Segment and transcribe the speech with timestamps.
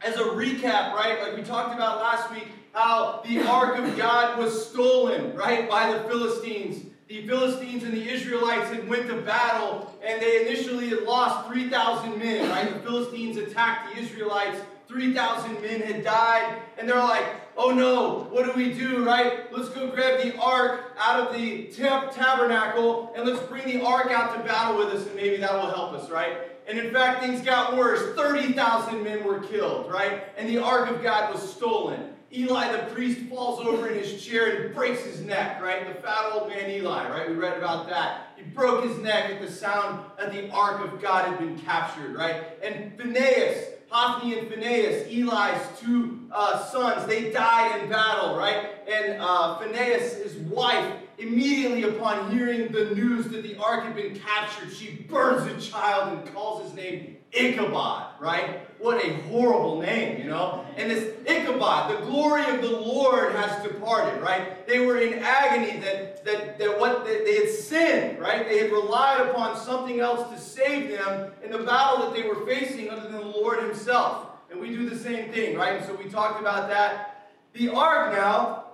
[0.00, 4.40] As a recap, right, like we talked about last week, how the Ark of God
[4.40, 6.86] was stolen, right, by the Philistines.
[7.06, 12.18] The Philistines and the Israelites had went to battle, and they initially had lost 3,000
[12.18, 12.74] men, right?
[12.74, 14.60] The Philistines attacked the Israelites.
[14.94, 17.26] 3,000 men had died, and they're like,
[17.56, 19.52] oh no, what do we do, right?
[19.52, 24.12] Let's go grab the ark out of the temp- tabernacle, and let's bring the ark
[24.12, 26.36] out to battle with us, and maybe that will help us, right?
[26.68, 28.14] And in fact, things got worse.
[28.14, 30.26] 30,000 men were killed, right?
[30.38, 32.10] And the ark of God was stolen.
[32.32, 35.92] Eli the priest falls over in his chair and breaks his neck, right?
[35.92, 37.28] The fat old man Eli, right?
[37.28, 38.28] We read about that.
[38.36, 42.14] He broke his neck at the sound that the ark of God had been captured,
[42.14, 42.44] right?
[42.62, 48.70] And Phinehas, Hophni and Phinehas, Eli's two uh, sons, they died in battle, right?
[48.88, 54.18] And uh, Phinehas, his wife, immediately upon hearing the news that the ark had been
[54.18, 58.68] captured, she burns the child and calls his name Ichabod, right?
[58.80, 60.66] What a horrible name, you know?
[60.76, 64.66] And this Ichabod, the glory of the Lord has departed, right?
[64.66, 68.48] They were in agony that, that, that what they, had sinned, right?
[68.48, 72.46] They had relied upon something else to save them in the battle that they were
[72.46, 74.28] facing other than the Lord Himself.
[74.50, 75.76] And we do the same thing, right?
[75.76, 77.30] And so we talked about that.
[77.52, 78.64] The ark now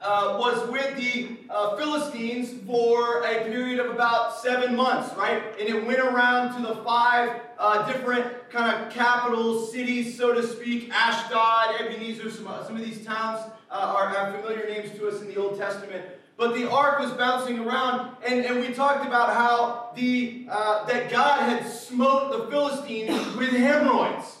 [0.00, 5.42] uh, was with the uh, Philistines for a period of about seven months, right?
[5.58, 10.46] And it went around to the five uh, different kind of capital cities, so to
[10.46, 15.20] speak Ashdod, Ebenezer, some, some of these towns uh, are, have familiar names to us
[15.20, 16.04] in the Old Testament.
[16.38, 21.10] But the ark was bouncing around, and, and we talked about how the uh, that
[21.10, 24.38] God had smote the Philistines with hemorrhoids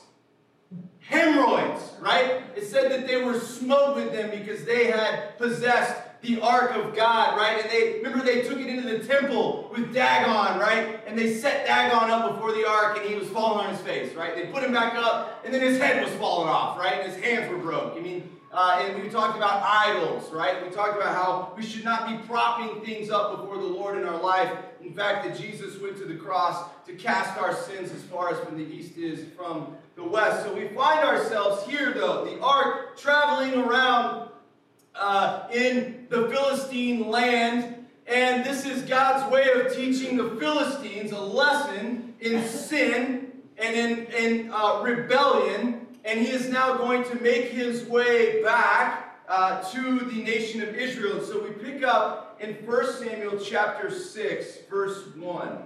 [1.08, 2.42] hemorrhoids, right?
[2.54, 6.94] It said that they were smote with them because they had possessed the ark of
[6.94, 7.62] God, right?
[7.62, 11.00] And they remember they took it into the temple with Dagon, right?
[11.06, 14.14] And they set Dagon up before the ark, and he was falling on his face,
[14.14, 14.34] right?
[14.34, 17.00] They put him back up, and then his head was falling off, right?
[17.00, 17.96] And his hands were broke.
[17.96, 20.64] I mean, uh, and we talked about idols, right?
[20.64, 24.04] We talked about how we should not be propping things up before the Lord in
[24.04, 24.50] our life.
[24.82, 28.40] In fact, that Jesus went to the cross to cast our sins as far as
[28.40, 30.44] from the east is from the west.
[30.44, 34.30] So we find ourselves here, though, the ark traveling around
[34.94, 37.86] uh, in the Philistine land.
[38.06, 44.06] And this is God's way of teaching the Philistines a lesson in sin and in,
[44.06, 50.00] in uh, rebellion and he is now going to make his way back uh, to
[50.00, 51.18] the nation of Israel.
[51.18, 55.58] And so we pick up in 1 Samuel chapter 6, verse 1.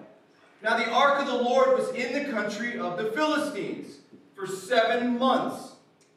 [0.63, 3.97] Now the ark of the Lord was in the country of the Philistines
[4.35, 5.73] for seven months.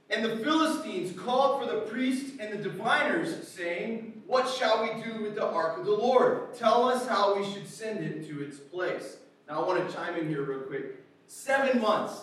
[0.10, 5.24] And the Philistines called for the priests and the diviners, saying, What shall we do
[5.24, 6.54] with the ark of the Lord?
[6.54, 9.18] Tell us how we should send it to its place.
[9.48, 11.04] Now I want to chime in here real quick.
[11.28, 12.14] Seven months.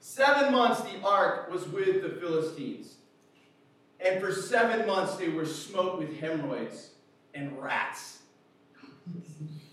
[0.00, 2.94] Seven months the ark was with the Philistines.
[4.00, 6.90] And for seven months they were smote with hemorrhoids
[7.34, 8.18] and rats.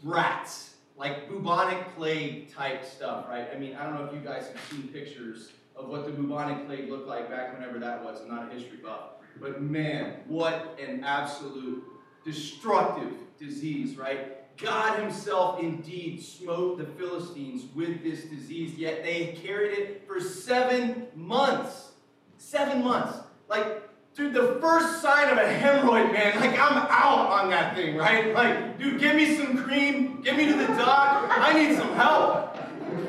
[0.03, 0.75] Rats.
[0.97, 3.47] Like bubonic plague type stuff, right?
[3.53, 6.67] I mean, I don't know if you guys have seen pictures of what the bubonic
[6.67, 8.21] plague looked like back whenever that was.
[8.21, 9.09] I'm not a history buff.
[9.41, 11.83] But man, what an absolute
[12.23, 14.37] destructive disease, right?
[14.57, 21.07] God Himself indeed smote the Philistines with this disease, yet they carried it for seven
[21.15, 21.91] months.
[22.37, 23.17] Seven months.
[23.49, 23.83] Like,
[24.15, 28.33] dude, the first sign of a hemorrhoid, man, like, I'm out on that thing, right?
[28.33, 32.57] Like, dude, give me some cream, get me to the doc, I need some help,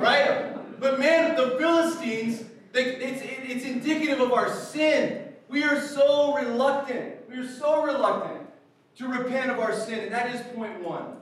[0.00, 0.52] right?
[0.80, 5.32] But man, the Philistines, it's, it's indicative of our sin.
[5.48, 7.14] We are so reluctant.
[7.30, 8.48] We are so reluctant
[8.96, 11.16] to repent of our sin, and that is point one.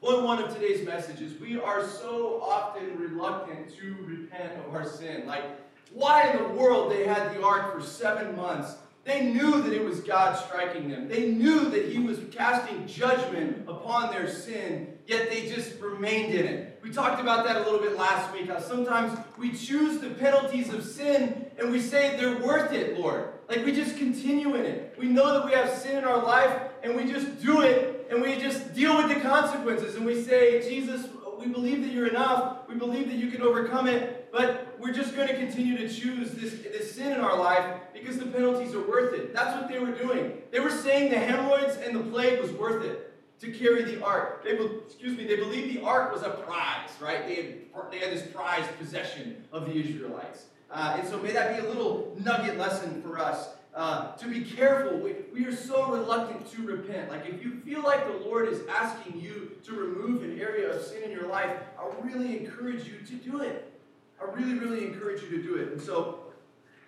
[0.00, 5.26] One of today's message is we are so often reluctant to repent of our sin.
[5.26, 5.44] Like,
[5.92, 8.76] why in the world they had the ark for seven months?
[9.04, 11.08] They knew that it was God striking them.
[11.08, 16.44] They knew that He was casting judgment upon their sin, yet they just remained in
[16.44, 16.80] it.
[16.82, 18.48] We talked about that a little bit last week.
[18.48, 23.30] How sometimes we choose the penalties of sin and we say they're worth it, Lord.
[23.48, 24.94] Like we just continue in it.
[24.98, 28.22] We know that we have sin in our life and we just do it and
[28.22, 31.08] we just deal with the consequences and we say, Jesus,
[31.38, 32.68] we believe that you're enough.
[32.68, 36.32] We believe that you can overcome it, but we're just going to continue to choose
[36.32, 39.32] this, this sin in our life because the penalties are worth it.
[39.32, 40.42] That's what they were doing.
[40.50, 44.44] They were saying the hemorrhoids and the plague was worth it to carry the ark.
[44.44, 47.26] They, excuse me, they believed the ark was a prize, right?
[47.26, 50.46] They had, they had this prized possession of the Israelites.
[50.70, 54.40] Uh, and so may that be a little nugget lesson for us uh, to be
[54.40, 54.98] careful.
[54.98, 57.10] We, we are so reluctant to repent.
[57.10, 60.82] Like, if you feel like the Lord is asking you to remove an area of
[60.82, 63.70] sin in your life, I really encourage you to do it.
[64.18, 65.72] I really, really encourage you to do it.
[65.72, 66.20] And so,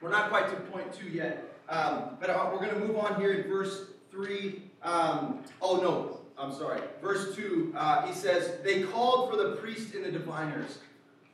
[0.01, 3.21] we're not quite to point two yet, um, but uh, we're going to move on
[3.21, 4.63] here in verse 3.
[4.83, 6.81] Um, oh, no, I'm sorry.
[7.03, 10.79] Verse 2, uh, he says, They called for the priest and the diviners.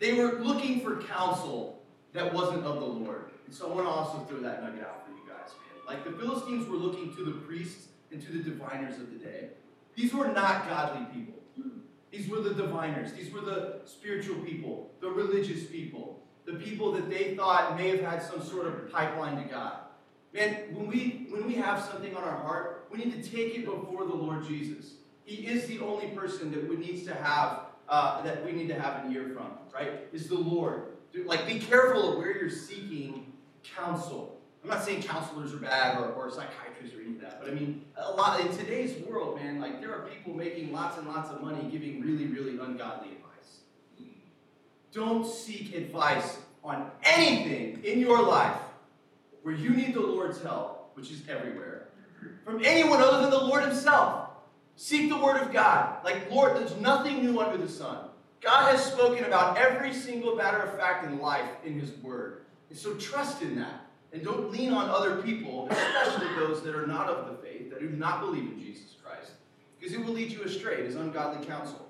[0.00, 1.81] They were looking for counsel
[2.12, 3.27] that wasn't of the Lord.
[3.47, 5.04] And so I want to also throw that nugget out
[5.87, 9.49] Like the Philistines were looking to the priests and to the diviners of the day.
[9.95, 11.35] These were not godly people.
[12.11, 13.13] These were the diviners.
[13.13, 18.01] These were the spiritual people, the religious people, the people that they thought may have
[18.01, 19.79] had some sort of pipeline to God.
[20.33, 23.65] Man, when we when we have something on our heart, we need to take it
[23.65, 24.95] before the Lord Jesus.
[25.25, 28.81] He is the only person that we needs to have uh, that we need to
[28.81, 30.03] have an ear from, right?
[30.13, 30.85] Is the Lord.
[31.25, 33.33] Like, be careful of where you're seeking
[33.63, 34.34] counsel.
[34.64, 37.55] I'm not saying counselors are bad or, or psychiatrists or any of that, but I
[37.55, 41.31] mean, a lot in today's world, man, like there are people making lots and lots
[41.31, 43.58] of money giving really, really ungodly advice.
[44.90, 48.56] Don't seek advice on anything in your life
[49.43, 51.88] where you need the Lord's help, which is everywhere,
[52.43, 54.31] from anyone other than the Lord Himself.
[54.76, 56.02] Seek the Word of God.
[56.05, 57.99] Like, Lord, there's nothing new under the sun.
[58.40, 62.44] God has spoken about every single matter of fact in life in His Word.
[62.70, 63.84] And so trust in that.
[64.14, 67.81] And don't lean on other people, especially those that are not of the faith, that
[67.81, 69.32] do not believe in Jesus Christ,
[69.78, 70.75] because it will lead you astray.
[70.75, 71.84] It is ungodly counsel.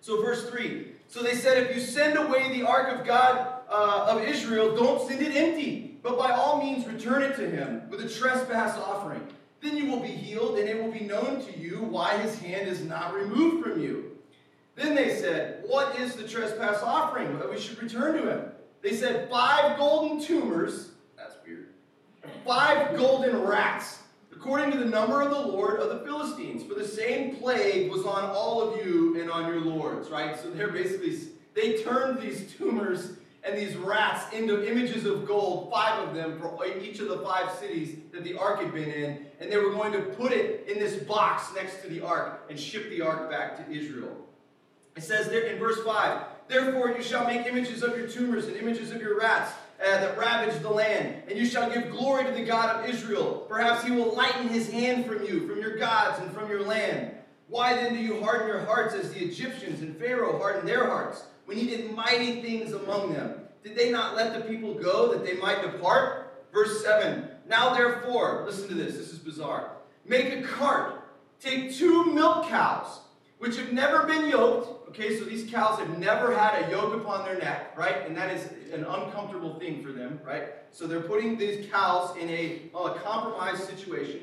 [0.00, 4.06] So, verse 3 So they said, If you send away the ark of God uh,
[4.08, 8.00] of Israel, don't send it empty, but by all means return it to him with
[8.00, 9.20] a trespass offering.
[9.60, 12.68] Then you will be healed, and it will be known to you why his hand
[12.68, 14.16] is not removed from you.
[14.76, 18.44] Then they said, What is the trespass offering that we should return to him?
[18.80, 20.92] They said, Five golden tumors,
[22.48, 23.98] five golden rats,
[24.32, 26.62] according to the number of the Lord of the Philistines.
[26.62, 30.34] For the same plague was on all of you and on your lords, right?
[30.40, 31.18] So they're basically,
[31.52, 36.64] they turned these tumors and these rats into images of gold, five of them for
[36.66, 39.92] each of the five cities that the ark had been in, and they were going
[39.92, 43.58] to put it in this box next to the ark and ship the ark back
[43.58, 44.16] to Israel.
[44.96, 48.56] It says there in verse 5 Therefore you shall make images of your tumors and
[48.56, 52.32] images of your rats uh, that ravaged the land, and you shall give glory to
[52.32, 53.46] the God of Israel.
[53.48, 57.12] Perhaps he will lighten his hand from you, from your gods, and from your land.
[57.48, 61.22] Why then do you harden your hearts as the Egyptians and Pharaoh hardened their hearts?
[61.48, 63.40] when he did mighty things among them?
[63.64, 66.44] Did they not let the people go that they might depart?
[66.52, 69.70] Verse 7 Now therefore, listen to this, this is bizarre.
[70.04, 71.08] Make a cart,
[71.40, 73.00] take two milk cows,
[73.38, 74.90] which have never been yoked.
[74.90, 78.06] Okay, so these cows have never had a yoke upon their neck, right?
[78.06, 80.48] And that is an uncomfortable thing for them, right?
[80.70, 84.20] So they're putting these cows in a, a compromised situation.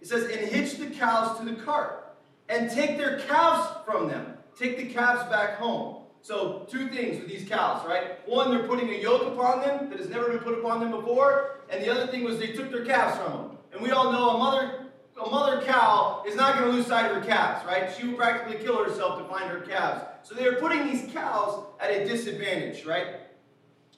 [0.00, 2.16] It says, and hitch the cows to the cart,
[2.48, 4.34] and take their calves from them.
[4.58, 5.96] Take the calves back home.
[6.20, 8.28] So, two things with these cows, right?
[8.28, 11.60] One, they're putting a yoke upon them that has never been put upon them before,
[11.70, 13.58] and the other thing was they took their calves from them.
[13.72, 14.88] And we all know a mother
[15.20, 17.92] a mother cow is not going to lose sight of her calves, right?
[17.96, 20.04] She would practically kill herself to find her calves.
[20.22, 23.06] So they are putting these cows at a disadvantage, right?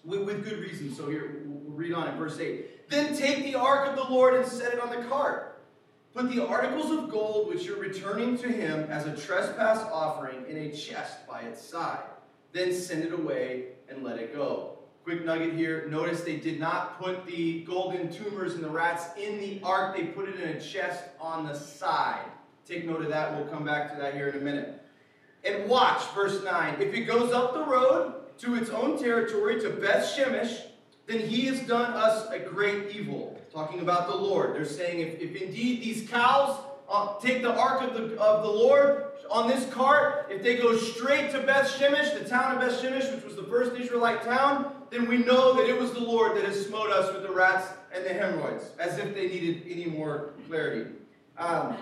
[0.04, 0.94] With, with good reason.
[0.94, 2.88] So here, we'll read on in verse 8.
[2.88, 5.62] Then take the ark of the Lord and set it on the cart.
[6.12, 10.56] Put the articles of gold which you're returning to him as a trespass offering in
[10.56, 12.00] a chest by its side
[12.52, 14.78] then send it away and let it go.
[15.04, 15.88] Quick nugget here.
[15.88, 19.96] Notice they did not put the golden tumors and the rats in the ark.
[19.96, 22.24] They put it in a chest on the side.
[22.66, 23.34] Take note of that.
[23.34, 24.82] We'll come back to that here in a minute.
[25.44, 26.80] And watch, verse 9.
[26.80, 30.62] If it goes up the road to its own territory, to Beth Shemesh,
[31.06, 33.36] then he has done us a great evil.
[33.52, 34.54] Talking about the Lord.
[34.54, 36.56] They're saying if, if indeed these cows
[36.88, 40.76] uh, take the ark of the, of the Lord on this cart, if they go
[40.76, 44.72] straight to Beth Shemesh, the town of Beth Shemesh, which was the first Israelite town,
[44.90, 47.68] then we know that it was the Lord that has smote us with the rats
[47.92, 50.90] and the hemorrhoids, as if they needed any more clarity.
[51.38, 51.76] Um,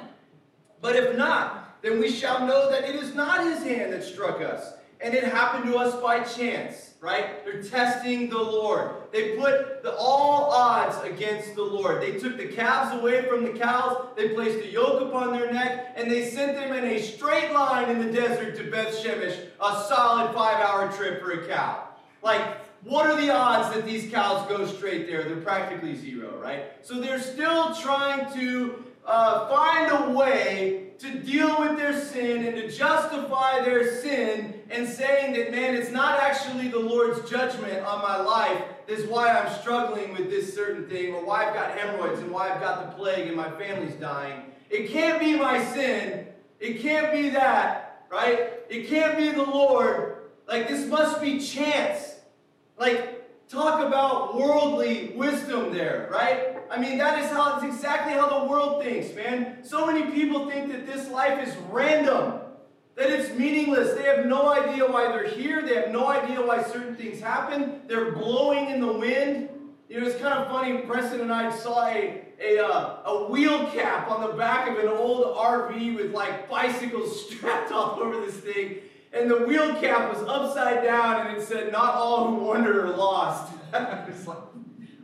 [0.81, 4.41] but if not, then we shall know that it is not his hand that struck
[4.41, 7.45] us, and it happened to us by chance right?
[7.45, 8.91] They're testing the Lord.
[9.13, 12.03] They put the, all odds against the Lord.
[12.03, 15.95] They took the calves away from the cows, they placed a yoke upon their neck,
[15.97, 19.85] and they sent them in a straight line in the desert to Beth Shemesh, a
[19.89, 21.85] solid five hour trip for a cow.
[22.23, 22.43] Like,
[22.83, 25.23] what are the odds that these cows go straight there?
[25.25, 26.65] They're practically zero, right?
[26.83, 32.57] So they're still trying to uh, find a way to deal with their sin and
[32.57, 38.03] to justify their sin and saying that, man, it's not actually the Lord's judgment on
[38.03, 38.61] my life.
[38.87, 42.31] This is why I'm struggling with this certain thing, or why I've got hemorrhoids, and
[42.31, 44.43] why I've got the plague, and my family's dying.
[44.71, 46.27] It can't be my sin.
[46.59, 48.55] It can't be that, right?
[48.69, 50.17] It can't be the Lord.
[50.49, 52.17] Like, this must be chance.
[52.77, 56.58] Like, talk about worldly wisdom there, right?
[56.71, 59.65] I mean, that is how, it's exactly how the world thinks, man.
[59.65, 62.41] So many people think that this life is random,
[62.97, 63.95] that it's meaningless.
[63.95, 65.63] They have no idea why they're here.
[65.63, 67.83] They have no idea why certain things happen.
[67.87, 69.49] They're blowing in the wind.
[69.89, 70.79] You know, it's kind of funny.
[70.79, 74.89] Preston and I saw a, a, uh, a wheel cap on the back of an
[74.89, 78.79] old RV with like bicycles strapped all over this thing.
[79.13, 82.97] And the wheel cap was upside down and it said, Not all who wander are
[82.97, 83.53] lost.
[83.73, 84.39] was like,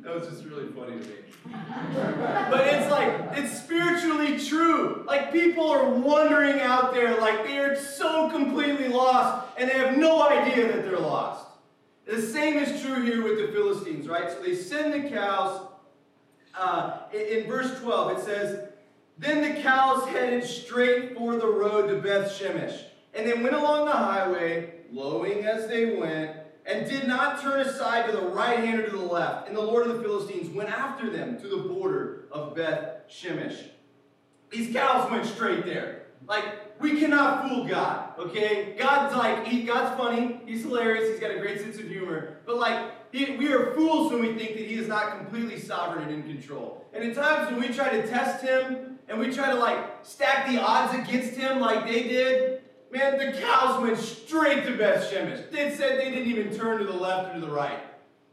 [0.04, 1.16] that was just really funny to me
[2.50, 5.04] but it's like, it's spiritually true.
[5.06, 9.98] Like people are wandering out there like they are so completely lost and they have
[9.98, 11.46] no idea that they're lost.
[12.06, 14.30] The same is true here with the Philistines, right?
[14.30, 15.68] So they send the cows.
[16.54, 18.68] Uh, in, verse 12, it says,
[19.18, 22.84] Then the cows headed straight for the road to Beth Shemesh.
[23.12, 28.06] And they went along the highway, lowing as they went and did not turn aside
[28.06, 29.48] to the right hand or to the left.
[29.48, 33.68] And the Lord of the Philistines went after them to the border of Beth Shemesh.
[34.50, 36.02] These cows went straight there.
[36.26, 38.74] Like, we cannot fool God, okay?
[38.78, 42.38] God's like, he, God's funny, he's hilarious, he's got a great sense of humor.
[42.46, 46.08] But like, he, we are fools when we think that he is not completely sovereign
[46.08, 46.84] and in control.
[46.92, 50.48] And in times when we try to test him and we try to like stack
[50.48, 52.53] the odds against him like they did,
[52.94, 55.50] Man, the cows went straight to Beth Shemesh.
[55.50, 57.80] They said they didn't even turn to the left or to the right.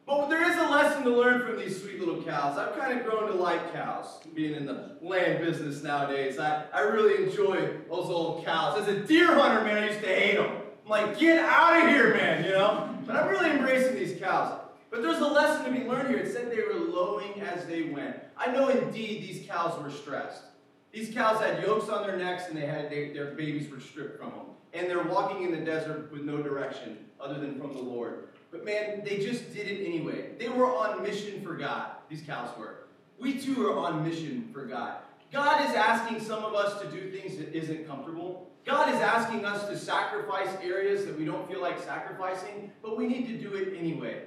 [0.05, 2.59] But there is a lesson to learn from these sweet little cows.
[2.59, 6.37] I've kind of grown to like cows, being in the land business nowadays.
[6.37, 8.77] I, I really enjoy those old cows.
[8.77, 10.57] As a deer hunter, man, I used to hate them.
[10.83, 12.95] I'm like, get out of here, man, you know?
[13.07, 14.59] But I'm really embracing these cows.
[14.91, 16.19] But there's a lesson to be learned here.
[16.19, 18.15] It said they were lowing as they went.
[18.37, 20.43] I know indeed these cows were stressed.
[20.91, 24.19] These cows had yokes on their necks and they had they, their babies were stripped
[24.19, 24.50] from them.
[24.73, 28.29] And they're walking in the desert with no direction other than from the Lord.
[28.51, 30.31] But man, they just did it anyway.
[30.37, 32.85] They were on mission for God, these cows were.
[33.19, 34.97] We too are on mission for God.
[35.31, 38.49] God is asking some of us to do things that isn't comfortable.
[38.65, 43.07] God is asking us to sacrifice areas that we don't feel like sacrificing, but we
[43.07, 44.23] need to do it anyway.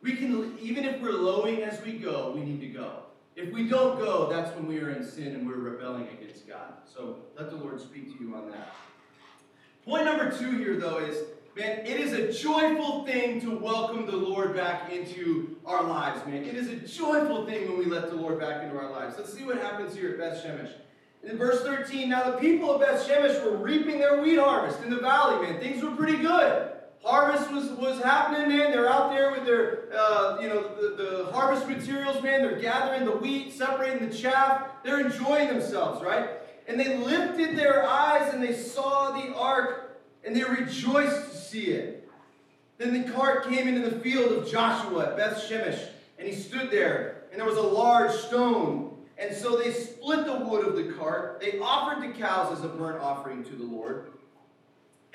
[0.00, 3.02] We can, even if we're lowing as we go, we need to go.
[3.36, 6.74] If we don't go, that's when we are in sin and we're rebelling against God.
[6.84, 8.74] So let the Lord speak to you on that.
[9.88, 11.16] Point number two here, though, is
[11.56, 16.44] man, it is a joyful thing to welcome the Lord back into our lives, man.
[16.44, 19.14] It is a joyful thing when we let the Lord back into our lives.
[19.16, 20.72] Let's see what happens here at Beth Shemesh.
[21.22, 24.90] In verse 13, now the people of Beth Shemesh were reaping their wheat harvest in
[24.90, 25.58] the valley, man.
[25.58, 26.70] Things were pretty good.
[27.02, 28.70] Harvest was, was happening, man.
[28.70, 32.42] They're out there with their, uh, you know, the, the harvest materials, man.
[32.42, 34.66] They're gathering the wheat, separating the chaff.
[34.84, 36.28] They're enjoying themselves, right?
[36.68, 41.68] And they lifted their eyes and they saw the ark and they rejoiced to see
[41.68, 42.08] it.
[42.76, 46.70] Then the cart came into the field of Joshua at Beth Shemesh, and he stood
[46.70, 48.96] there, and there was a large stone.
[49.18, 51.40] And so they split the wood of the cart.
[51.40, 54.12] They offered the cows as a burnt offering to the Lord.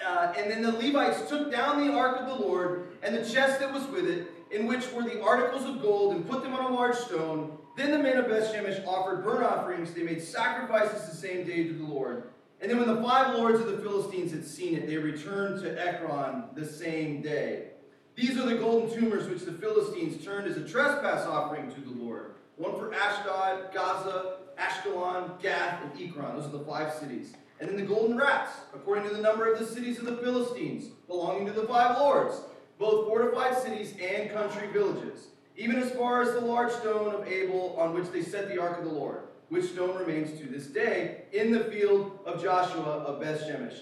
[0.05, 3.61] Uh, and then the Levites took down the ark of the Lord and the chest
[3.61, 6.69] that was with it, in which were the articles of gold, and put them on
[6.69, 7.57] a large stone.
[7.75, 9.93] Then the men of Beth Shemesh offered burnt offerings.
[9.93, 12.29] They made sacrifices the same day to the Lord.
[12.61, 15.85] And then when the five lords of the Philistines had seen it, they returned to
[15.85, 17.69] Ekron the same day.
[18.15, 21.89] These are the golden tumors which the Philistines turned as a trespass offering to the
[21.89, 22.35] Lord.
[22.57, 26.35] One for Ashdod, Gaza, Ashkelon, Gath, and Ekron.
[26.35, 27.33] Those are the five cities.
[27.59, 30.85] And then the golden rats, according to the number of the cities of the Philistines,
[31.07, 32.41] belonging to the five lords,
[32.77, 37.75] both fortified cities and country villages, even as far as the large stone of Abel
[37.77, 39.19] on which they set the ark of the Lord,
[39.49, 43.81] which stone remains to this day in the field of Joshua of Beth Shemesh.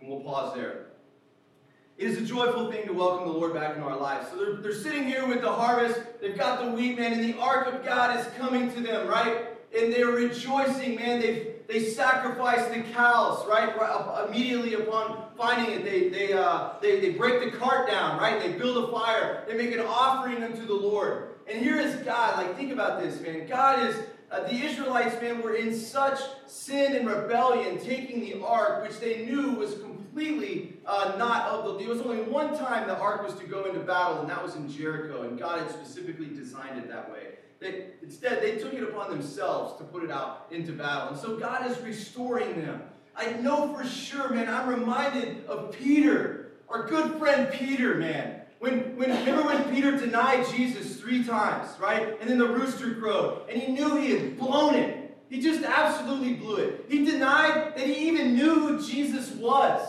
[0.00, 0.86] And we'll pause there.
[1.96, 4.28] It is a joyful thing to welcome the Lord back into our lives.
[4.30, 5.98] So they're, they're sitting here with the harvest.
[6.20, 9.48] They've got the wheat, man, and the ark of God is coming to them, right?
[9.74, 11.20] And they're rejoicing, man.
[11.20, 13.74] They've they sacrifice the cows, right?
[14.28, 18.40] Immediately upon finding it, they, they, uh, they, they break the cart down, right?
[18.40, 19.44] They build a fire.
[19.48, 21.34] They make an offering unto the Lord.
[21.48, 22.36] And here is God.
[22.36, 23.48] Like, think about this, man.
[23.48, 23.96] God is,
[24.30, 29.24] uh, the Israelites, man, were in such sin and rebellion, taking the ark, which they
[29.24, 31.78] knew was completely uh, not of the.
[31.78, 34.56] There was only one time the ark was to go into battle, and that was
[34.56, 35.22] in Jericho.
[35.22, 37.25] And God had specifically designed it that way.
[37.58, 41.08] They, instead, they took it upon themselves to put it out into battle.
[41.08, 42.82] And so God is restoring them.
[43.16, 48.42] I know for sure, man, I'm reminded of Peter, our good friend Peter, man.
[48.58, 52.18] When, when, remember when Peter denied Jesus three times, right?
[52.20, 55.16] And then the rooster crowed, and he knew he had blown it.
[55.28, 56.86] He just absolutely blew it.
[56.88, 59.86] He denied that he even knew who Jesus was.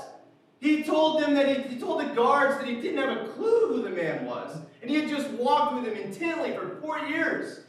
[0.60, 3.68] He told them that he, he told the guards that he didn't have a clue
[3.68, 4.58] who the man was.
[4.82, 7.62] And he had just walked with him intently for four years.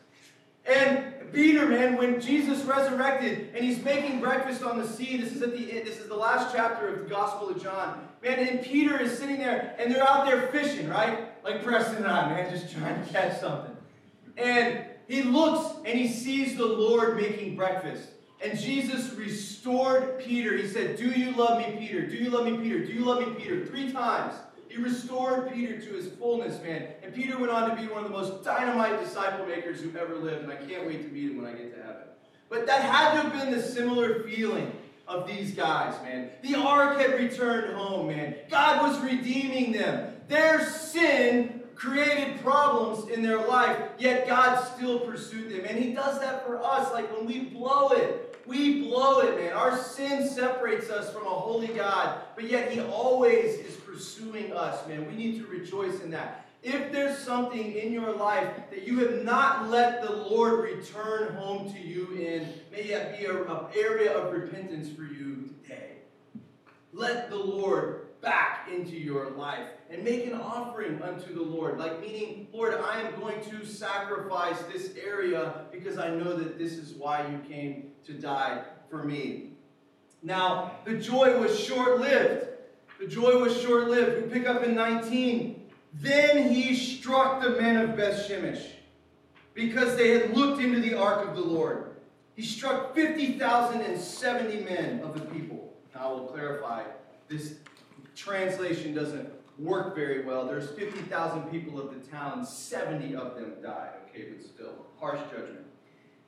[0.66, 5.42] And Peter, man, when Jesus resurrected and he's making breakfast on the sea, this is
[5.42, 8.06] at the this is the last chapter of the Gospel of John.
[8.22, 11.42] Man, and Peter is sitting there and they're out there fishing, right?
[11.44, 13.76] Like Preston and I, man, just trying to catch something.
[14.36, 18.08] And he looks and he sees the Lord making breakfast.
[18.40, 20.56] And Jesus restored Peter.
[20.56, 22.06] He said, Do you love me, Peter?
[22.06, 22.84] Do you love me, Peter?
[22.84, 23.66] Do you love me, Peter?
[23.66, 24.34] Three times.
[24.68, 26.88] He restored Peter to his fullness, man.
[27.02, 30.16] And Peter went on to be one of the most dynamite disciple makers who ever
[30.16, 30.44] lived.
[30.44, 32.02] And I can't wait to meet him when I get to heaven.
[32.48, 34.72] But that had to have been the similar feeling
[35.06, 36.30] of these guys, man.
[36.42, 38.36] The ark had returned home, man.
[38.50, 40.14] God was redeeming them.
[40.28, 45.64] Their sin created problems in their life, yet God still pursued them.
[45.66, 46.92] And He does that for us.
[46.92, 49.52] Like when we blow it, we blow it, man.
[49.52, 54.86] Our sin separates us from a holy God, but yet He always is pursuing us,
[54.88, 55.06] man.
[55.06, 56.46] We need to rejoice in that.
[56.62, 61.72] If there's something in your life that you have not let the Lord return home
[61.72, 65.90] to you in, may that be an area of repentance for you today.
[66.92, 71.78] Let the Lord back into your life and make an offering unto the Lord.
[71.78, 76.72] Like, meaning, Lord, I am going to sacrifice this area because I know that this
[76.72, 79.52] is why you came to die for me.
[80.22, 82.46] Now, the joy was short lived.
[82.98, 84.24] The joy was short lived.
[84.24, 85.70] We pick up in 19.
[85.94, 88.66] Then he struck the men of Beth Shemesh
[89.54, 91.96] because they had looked into the ark of the Lord.
[92.34, 95.72] He struck 50,070 men of the people.
[95.94, 96.84] Now I will clarify
[97.28, 97.56] this
[98.18, 100.46] translation doesn't work very well.
[100.46, 103.90] There's 50,000 people of the town, 70 of them died.
[104.08, 105.64] Okay, but still, harsh judgment.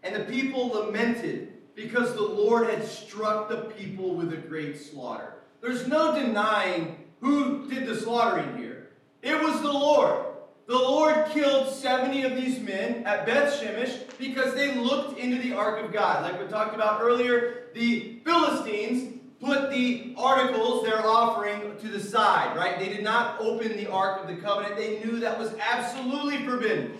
[0.03, 5.35] And the people lamented because the Lord had struck the people with a great slaughter.
[5.61, 8.91] There's no denying who did the slaughtering here.
[9.23, 10.27] It was the Lord.
[10.67, 15.53] The Lord killed 70 of these men at Beth Shemesh because they looked into the
[15.53, 16.23] ark of God.
[16.23, 22.57] Like we talked about earlier, the Philistines put the articles they're offering to the side,
[22.57, 22.79] right?
[22.79, 24.77] They did not open the Ark of the Covenant.
[24.77, 26.93] They knew that was absolutely forbidden.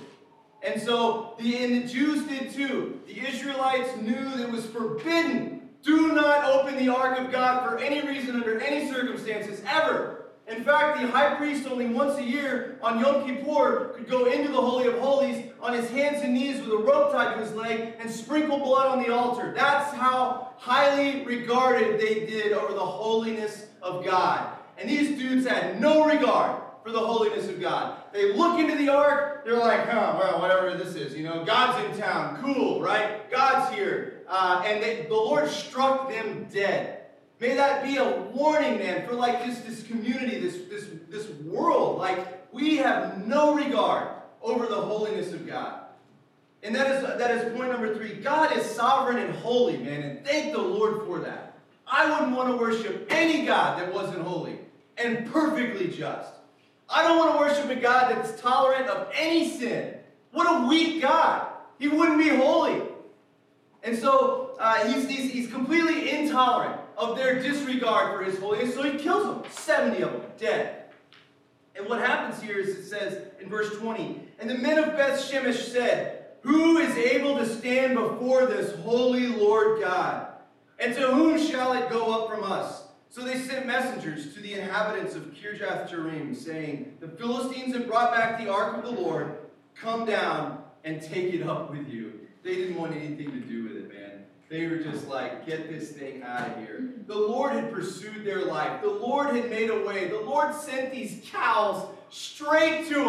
[0.63, 3.01] And so the, and the Jews did too.
[3.07, 5.69] The Israelites knew that it was forbidden.
[5.83, 10.20] Do not open the Ark of God for any reason, under any circumstances, ever.
[10.51, 14.51] In fact, the high priest only once a year on Yom Kippur could go into
[14.51, 17.55] the Holy of Holies on his hands and knees with a rope tied to his
[17.55, 19.53] leg and sprinkle blood on the altar.
[19.55, 24.49] That's how highly regarded they did over the holiness of God.
[24.77, 27.99] And these dudes had no regard for the holiness of God.
[28.13, 31.85] They look into the ark, they're like, huh, well, whatever this is, you know, God's
[31.85, 33.31] in town, cool, right?
[33.31, 34.23] God's here.
[34.27, 37.01] Uh, and they, the Lord struck them dead.
[37.41, 40.40] May that be a warning, man, for like this, this community,
[41.11, 41.99] this, world.
[41.99, 44.09] Like, we have no regard
[44.43, 45.81] over the holiness of God.
[46.63, 48.15] And that is, that is point number three.
[48.15, 51.59] God is sovereign and holy, man, and thank the Lord for that.
[51.87, 54.59] I wouldn't want to worship any God that wasn't holy
[54.97, 56.33] and perfectly just.
[56.89, 59.95] I don't want to worship a God that's tolerant of any sin.
[60.33, 61.47] What a weak God.
[61.79, 62.83] He wouldn't be holy.
[63.83, 68.83] And so uh, he's, he's, he's completely intolerant of their disregard for his holiness, so
[68.83, 69.43] he kills them.
[69.51, 70.80] 70 of them dead.
[71.81, 75.19] And what happens here is it says in verse 20, And the men of Beth
[75.19, 80.27] Shemesh said, Who is able to stand before this holy Lord God?
[80.79, 82.83] And to whom shall it go up from us?
[83.09, 88.13] So they sent messengers to the inhabitants of Kirjath Jearim, saying, The Philistines have brought
[88.13, 89.39] back the ark of the Lord.
[89.75, 92.21] Come down and take it up with you.
[92.43, 93.80] They didn't want anything to do with it.
[94.51, 96.83] They were just like, get this thing out of here.
[97.07, 98.83] The Lord had pursued their life.
[98.83, 100.09] The Lord had made a way.
[100.09, 103.05] The Lord sent these cows straight to them.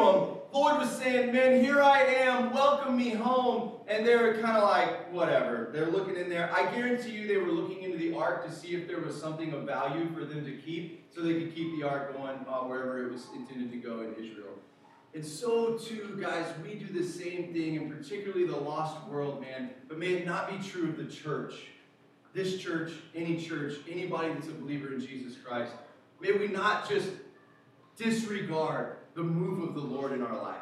[0.51, 2.53] The Lord was saying, Man, here I am.
[2.53, 3.71] Welcome me home.
[3.87, 5.69] And they were kind of like, whatever.
[5.73, 6.53] They're looking in there.
[6.55, 9.51] I guarantee you they were looking into the ark to see if there was something
[9.51, 13.07] of value for them to keep so they could keep the ark going uh, wherever
[13.07, 14.59] it was intended to go in Israel.
[15.13, 19.71] And so, too, guys, we do the same thing, and particularly the lost world, man.
[19.87, 21.53] But may it not be true of the church.
[22.33, 25.73] This church, any church, anybody that's a believer in Jesus Christ.
[26.21, 27.09] May we not just
[27.97, 30.61] disregard the move of the Lord in our life.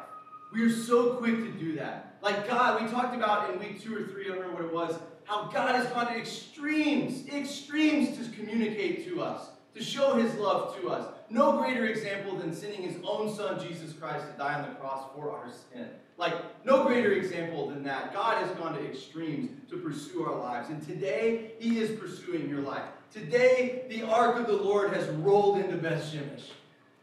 [0.52, 2.16] We are so quick to do that.
[2.22, 4.74] Like God, we talked about in week two or three, I don't remember what it
[4.74, 10.34] was, how God has gone to extremes, extremes to communicate to us, to show his
[10.34, 11.06] love to us.
[11.28, 15.04] No greater example than sending his own son, Jesus Christ, to die on the cross
[15.14, 15.88] for our sin.
[16.16, 18.12] Like, no greater example than that.
[18.12, 20.68] God has gone to extremes to pursue our lives.
[20.68, 22.84] And today, he is pursuing your life.
[23.12, 26.50] Today, the ark of the Lord has rolled into Beth Shemesh.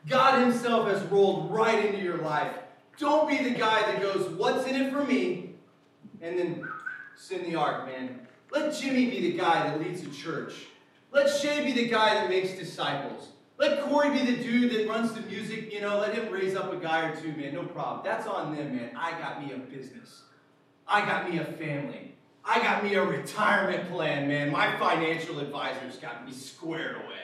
[0.08, 2.54] God himself has rolled right into your life.
[3.00, 5.56] Don't be the guy that goes, What's in it for me?
[6.22, 6.68] And then
[7.16, 8.20] send the ark, man.
[8.52, 10.54] Let Jimmy be the guy that leads the church.
[11.12, 13.30] Let Shay be the guy that makes disciples.
[13.58, 16.72] Let Corey be the dude that runs the music, you know, let him raise up
[16.72, 17.54] a guy or two, man.
[17.54, 18.02] No problem.
[18.04, 18.92] That's on them, man.
[18.96, 20.24] I got me a business.
[20.88, 22.14] I got me a family.
[22.46, 24.52] I got me a retirement plan, man.
[24.52, 27.16] My financial advisor's got me squared away.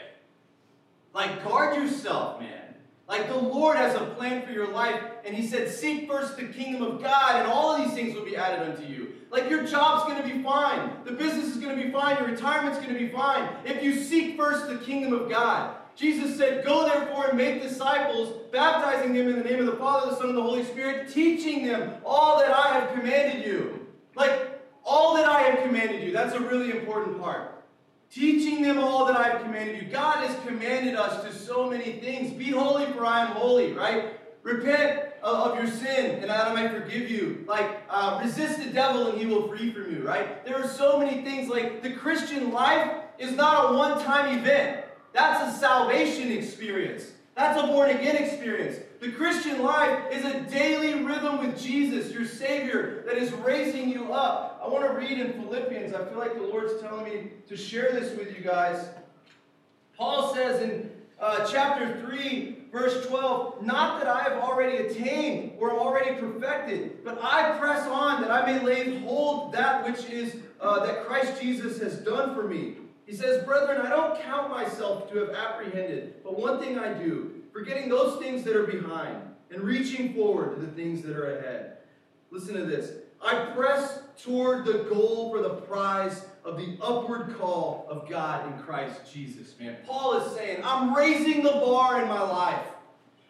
[1.14, 2.74] Like, guard yourself, man.
[3.08, 6.46] Like, the Lord has a plan for your life, and He said, Seek first the
[6.46, 9.13] kingdom of God, and all these things will be added unto you.
[9.34, 10.92] Like, your job's going to be fine.
[11.06, 12.18] The business is going to be fine.
[12.18, 13.50] Your retirement's going to be fine.
[13.66, 15.76] If you seek first the kingdom of God.
[15.96, 20.12] Jesus said, Go therefore and make disciples, baptizing them in the name of the Father,
[20.12, 23.88] the Son, and the Holy Spirit, teaching them all that I have commanded you.
[24.16, 26.12] Like, all that I have commanded you.
[26.12, 27.64] That's a really important part.
[28.12, 29.90] Teaching them all that I have commanded you.
[29.90, 32.32] God has commanded us to so many things.
[32.34, 34.14] Be holy, for I am holy, right?
[34.44, 37.46] Repent of your sin, and I might forgive you.
[37.48, 40.46] Like, uh, resist the devil, and he will free from you, right?
[40.46, 41.50] There are so many things.
[41.50, 47.12] Like, the Christian life is not a one time event, that's a salvation experience.
[47.36, 48.78] That's a born again experience.
[49.00, 54.14] The Christian life is a daily rhythm with Jesus, your Savior, that is raising you
[54.14, 54.62] up.
[54.64, 55.94] I want to read in Philippians.
[55.94, 58.88] I feel like the Lord's telling me to share this with you guys.
[59.98, 65.72] Paul says in uh, chapter 3, verse 12, Not that I have already attained or
[65.72, 70.86] already perfected, but I press on that I may lay hold that which is uh,
[70.86, 72.78] that Christ Jesus has done for me.
[73.06, 77.32] He says, Brethren, I don't count myself to have apprehended, but one thing I do,
[77.54, 81.78] forgetting those things that are behind and reaching forward to the things that are ahead.
[82.32, 82.92] Listen to this.
[83.22, 88.60] I press toward the goal for the prize of the upward call of God in
[88.64, 89.78] Christ Jesus, man.
[89.86, 92.66] Paul is saying, I'm raising the bar in my life.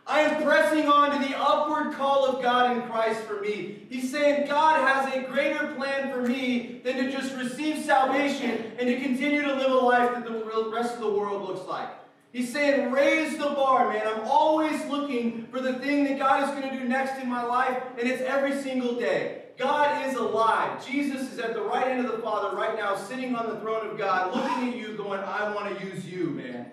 [0.06, 3.86] I am pressing on to the upward call of God in Christ for me.
[3.89, 8.88] He's saying God has a greater plan for me than to just receive salvation and
[8.88, 11.89] to continue to live a life that the rest of the world looks like.
[12.34, 14.06] He's saying, raise the bar, man.
[14.08, 17.43] I'm always looking for the thing that God is going to do next in my
[17.43, 19.43] life, and it's every single day.
[19.58, 20.86] God is alive.
[20.86, 23.88] Jesus is at the right hand of the Father right now, sitting on the throne
[23.88, 26.72] of God, looking at you, going, I want to use you, man.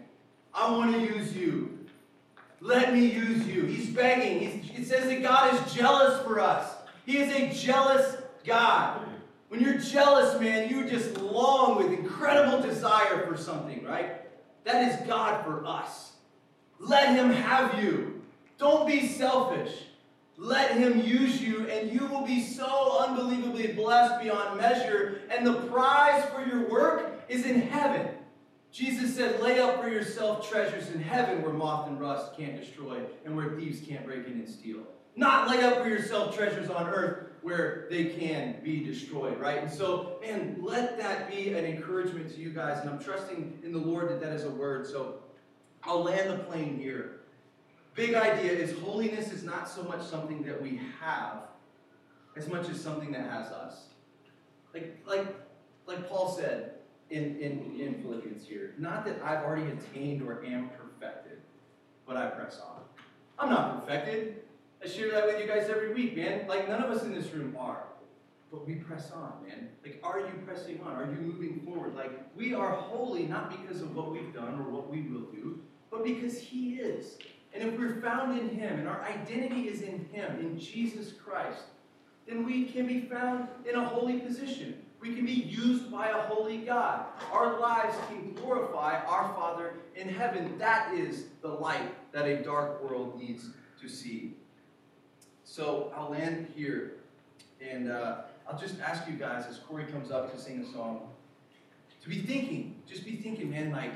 [0.55, 1.79] I want to use you.
[2.61, 3.63] Let me use you.
[3.63, 4.61] He's begging.
[4.63, 6.75] He's, it says that God is jealous for us.
[7.07, 9.01] He is a jealous God.
[9.49, 14.23] When you're jealous, man, you just long with incredible desire for something, right?
[14.65, 16.13] That is God for us.
[16.79, 18.23] Let Him have you.
[18.59, 19.73] Don't be selfish.
[20.41, 25.21] Let Him use you, and you will be so unbelievably blessed beyond measure.
[25.31, 28.09] And the prize for your work is in heaven.
[28.73, 33.01] Jesus said, Lay up for yourself treasures in heaven where moth and rust can't destroy
[33.27, 34.79] and where thieves can't break in and steal.
[35.15, 39.59] Not lay up for yourself treasures on earth where they can be destroyed, right?
[39.59, 42.81] And so, man, let that be an encouragement to you guys.
[42.81, 44.87] And I'm trusting in the Lord that that is a word.
[44.87, 45.17] So
[45.83, 47.20] I'll land the plane here.
[47.95, 51.43] Big idea is holiness is not so much something that we have
[52.37, 53.87] as much as something that has us.
[54.73, 55.27] Like, like,
[55.87, 56.75] like Paul said,
[57.11, 58.75] in, in, in Philippians here.
[58.79, 61.39] Not that I've already attained or am perfected,
[62.07, 62.83] but I press on.
[63.39, 64.43] I'm not perfected.
[64.83, 66.47] I share that with you guys every week, man.
[66.47, 67.85] Like, none of us in this room are.
[68.51, 69.69] But we press on, man.
[69.85, 70.95] Like, are you pressing on?
[70.95, 71.95] Are you moving forward?
[71.95, 75.61] Like, we are holy not because of what we've done or what we will do,
[75.91, 77.19] but because He is.
[78.03, 81.63] Found in Him and our identity is in Him, in Jesus Christ,
[82.27, 84.83] then we can be found in a holy position.
[85.01, 87.07] We can be used by a holy God.
[87.33, 90.57] Our lives can glorify our Father in heaven.
[90.59, 93.47] That is the light that a dark world needs
[93.81, 94.35] to see.
[95.45, 96.93] So I'll land here,
[97.61, 101.09] and uh, I'll just ask you guys as Corey comes up to sing a song
[102.03, 103.93] to be thinking, just be thinking, man, like,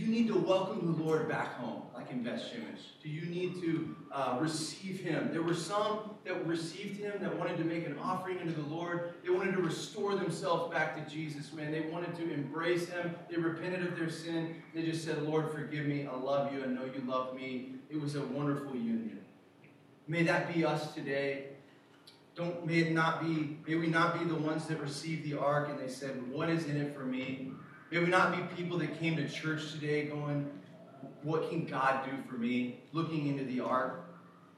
[0.00, 3.00] you need to welcome the Lord back home, like in Beth Shemesh?
[3.02, 5.28] Do you need to uh, receive Him?
[5.30, 9.14] There were some that received Him that wanted to make an offering unto the Lord.
[9.22, 11.70] They wanted to restore themselves back to Jesus, man.
[11.70, 13.14] They wanted to embrace Him.
[13.30, 14.56] They repented of their sin.
[14.74, 16.08] They just said, Lord, forgive me.
[16.10, 16.64] I love you.
[16.64, 17.74] I know you love me.
[17.88, 19.20] It was a wonderful union.
[20.08, 21.44] May that be us today.
[22.34, 25.68] don't may it not be may we not be the ones that received the ark
[25.70, 27.52] and they said, What is in it for me?
[27.94, 30.50] May we not be people that came to church today going,
[31.22, 32.80] What can God do for me?
[32.90, 34.10] Looking into the ark.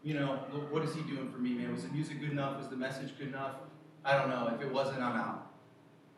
[0.02, 0.36] You know,
[0.70, 1.70] what is he doing for me, man?
[1.70, 2.56] Was the music good enough?
[2.56, 3.56] Was the message good enough?
[4.06, 4.50] I don't know.
[4.54, 5.50] If it wasn't, I'm out.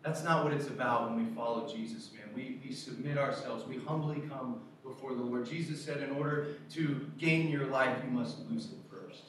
[0.05, 2.33] That's not what it's about when we follow Jesus, man.
[2.37, 3.67] We, we submit ourselves.
[3.67, 5.45] We humbly come before the Lord.
[5.45, 9.25] Jesus said, in order to gain your life, you must lose it first.